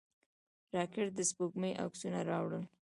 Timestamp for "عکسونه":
1.83-2.19